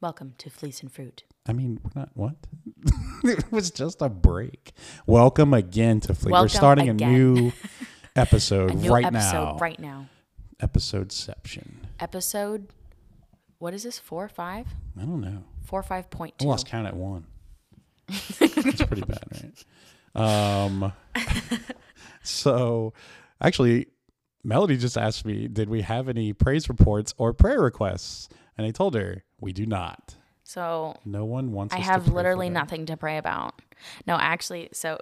[0.02, 1.24] Welcome to Fleece and Fruit.
[1.46, 2.36] I mean, we're not what?
[3.24, 4.72] it was just a break.
[5.06, 6.32] Welcome again to Fleet.
[6.32, 7.10] We're starting again.
[7.10, 7.52] a new
[8.16, 9.58] episode A new right episode now.
[9.58, 10.08] right now.
[10.62, 11.68] Episodeception.
[12.00, 12.68] Episode.
[13.64, 13.98] What is this?
[13.98, 14.68] Four, five,
[15.00, 15.42] I don't know.
[15.64, 17.26] four, five point I lost count at one.
[18.10, 20.66] That's pretty bad, right?
[20.66, 20.92] Um,
[22.24, 22.94] so
[23.40, 23.88] actually,
[24.44, 28.28] Melody just asked me, did we have any praise reports or prayer requests?
[28.58, 30.18] And I told her we do not.
[30.44, 31.74] So No one wants.
[31.74, 31.80] To.
[31.80, 33.62] I have literally nothing to pray about.
[34.06, 34.98] No, actually, so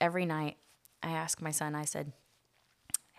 [0.00, 0.56] every night
[1.00, 2.12] I ask my son, I said,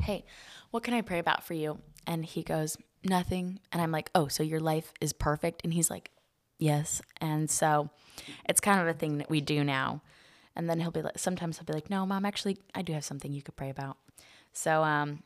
[0.01, 0.25] Hey,
[0.71, 1.79] what can I pray about for you?
[2.05, 3.59] And he goes, Nothing.
[3.71, 5.61] And I'm like, Oh, so your life is perfect?
[5.63, 6.11] And he's like,
[6.59, 7.01] Yes.
[7.19, 7.89] And so
[8.47, 10.01] it's kind of a thing that we do now.
[10.55, 13.03] And then he'll be like, sometimes he'll be like, No, mom, actually, I do have
[13.05, 13.97] something you could pray about.
[14.53, 15.23] So um,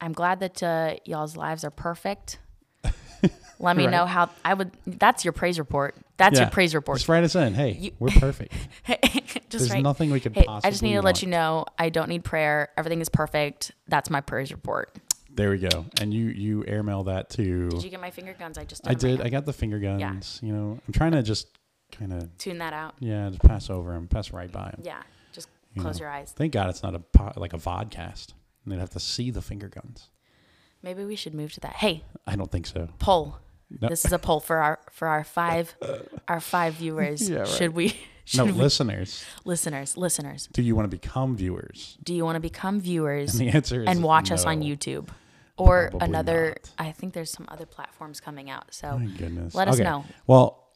[0.00, 2.38] I'm glad that uh, y'all's lives are perfect.
[3.60, 3.92] Let me Right.
[3.92, 4.72] know how I would.
[4.86, 5.94] That's your praise report.
[6.16, 6.46] That's Yeah.
[6.46, 6.98] your praise report.
[6.98, 7.54] Just write us in.
[7.54, 8.52] Hey, we're perfect.
[9.48, 9.82] just There's right.
[9.82, 10.68] nothing we could Hey, possibly.
[10.68, 12.70] I just need to let you know I don't need prayer.
[12.76, 13.70] Everything is perfect.
[13.86, 14.96] That's my praise report.
[15.34, 15.86] There we go.
[16.00, 17.68] And you you airmail that to.
[17.70, 18.58] Did you get my finger guns?
[18.58, 19.20] I just I did.
[19.20, 20.40] I got the finger guns.
[20.42, 20.46] Yeah.
[20.48, 21.48] You know, I'm trying to just
[21.90, 22.94] kind of Tune that out.
[23.00, 24.80] yeah, just pass over them, pass right by them.
[24.82, 26.04] Yeah, just You close know.
[26.04, 26.32] your eyes.
[26.36, 28.32] Thank God it's not a po- like a vodcast.
[28.64, 30.08] And they'd have to see the finger guns.
[30.82, 31.74] Maybe we should move to that.
[31.76, 32.88] Hey, I don't think so.
[32.98, 33.36] poll.
[33.80, 33.88] No.
[33.88, 35.74] This is a poll for our for our five
[36.28, 37.28] our five viewers.
[37.30, 37.48] Yeah, right.
[37.48, 37.96] Should we?
[38.24, 40.48] Should No, we, listeners, listeners, listeners.
[40.52, 41.98] do you want to become viewers?
[42.04, 44.60] Do you want to become viewers And the answer is and watch us on.
[44.62, 45.08] YouTube,
[45.56, 46.56] or Probably another?
[46.78, 46.86] not.
[46.88, 48.72] I think there's some other platforms coming out.
[48.74, 49.54] So My goodness.
[49.54, 49.84] let us Okay.
[49.84, 50.04] know.
[50.26, 50.68] Well,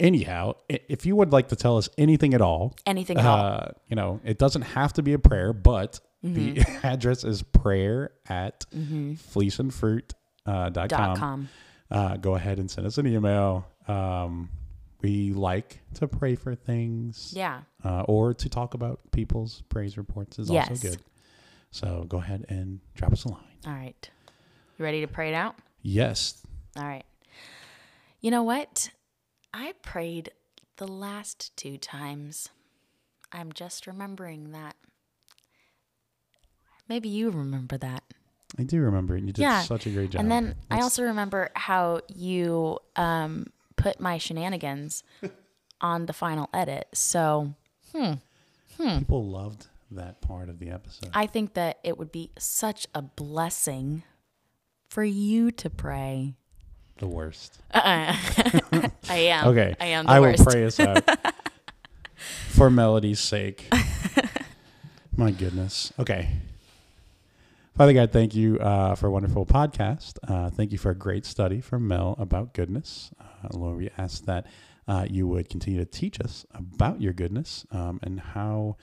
[0.00, 3.38] anyhow, i- if you would like to tell us anything at all, anything at all.
[3.38, 6.86] uh, you know, it doesn't have to be a prayer, but the Mm-hmm.
[6.86, 10.12] address is prayer at fleeceandfruit,
[10.46, 11.16] uh, dot Dot com.
[11.18, 11.48] com.
[11.90, 13.66] Uh, go ahead and send us an email.
[13.86, 14.48] Um,
[15.02, 17.32] we like to pray for things.
[17.36, 17.60] Yeah.
[17.84, 20.70] uh, or to talk about people's praise reports is Yes.
[20.70, 21.02] also good.
[21.70, 23.42] So go ahead and drop us a line.
[23.66, 24.10] All right.
[24.78, 25.56] You ready to pray it out?
[25.82, 26.42] Yes.
[26.76, 27.04] All right.
[28.20, 28.90] You know what?
[29.52, 30.30] I prayed
[30.78, 32.48] the last two times.
[33.32, 34.74] I'm just remembering that.
[36.88, 38.02] Maybe you remember that.
[38.58, 39.24] I do remember it.
[39.24, 39.62] You did Yeah.
[39.62, 40.20] such a great job.
[40.20, 43.46] And then I also remember how you um,
[43.76, 45.02] put my shenanigans
[45.80, 46.88] on the final edit.
[46.92, 47.54] So
[48.76, 51.10] people loved that part of the episode.
[51.14, 54.02] I think that it would be such a blessing
[54.94, 56.36] for you to pray.
[56.98, 57.58] the worst.
[57.74, 58.16] I
[59.10, 59.48] am.
[59.48, 59.74] Okay.
[59.80, 60.38] I am the I worst.
[60.38, 61.02] will pray us out
[62.50, 63.66] for Melody's sake.
[65.16, 65.92] My goodness.
[65.98, 66.28] Okay.
[67.76, 70.18] Father God, thank you uh, for a wonderful podcast.
[70.28, 73.10] Uh, thank you for a great study from Mel about goodness.
[73.20, 74.46] Uh, Lord, we ask that
[74.86, 78.76] uh, you would continue to teach us about your goodness um, and how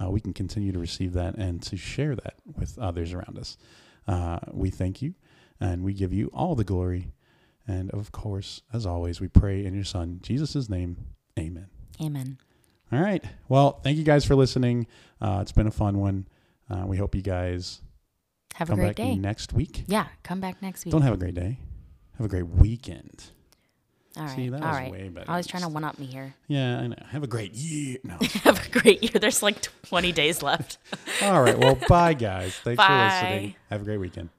[0.00, 3.58] uh, we can continue to receive that and to share that with others around us.
[4.06, 5.12] Uh, we thank you
[5.60, 7.12] and we give you all the glory.
[7.66, 10.96] And of course, as always, we pray in your Son, Jesus' name.
[11.38, 11.66] Amen.
[12.00, 12.38] Amen.
[12.92, 13.24] All right.
[13.48, 14.86] Well, thank you guys for listening.
[15.20, 16.28] Uh, it's been a fun one.
[16.70, 17.80] Uh, we hope you guys
[18.54, 19.16] Have a great back day.
[19.16, 19.84] next week.
[19.88, 20.92] Yeah, come back next week.
[20.92, 21.58] Don't have a great day.
[22.18, 23.24] Have a great weekend.
[24.16, 24.34] All right.
[24.36, 24.90] See, that All was right.
[24.92, 25.30] way better.
[25.30, 26.34] I was trying to one up me here.
[26.48, 26.96] Yeah, I know.
[27.10, 27.98] Have a great year.
[28.04, 28.16] No.
[28.44, 29.12] Have a great year.
[29.20, 30.78] There's like 20 days left.
[31.22, 31.58] All right.
[31.58, 32.54] Well, bye, guys.
[32.64, 33.56] Thanks for listening.
[33.70, 34.30] Have a great weekend.